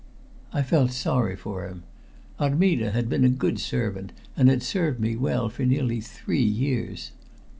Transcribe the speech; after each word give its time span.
I 0.51 0.63
felt 0.63 0.93
sorry 0.93 1.35
for 1.35 1.67
him. 1.67 1.83
Armida 2.39 2.89
had 2.89 3.07
been 3.07 3.23
a 3.23 3.29
good 3.29 3.59
servant, 3.59 4.13
and 4.35 4.49
had 4.49 4.63
served 4.63 4.99
me 4.99 5.15
well 5.15 5.47
for 5.47 5.63
nearly 5.63 6.01
three 6.01 6.41
years. 6.41 7.11